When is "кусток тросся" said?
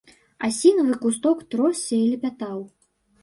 1.03-1.95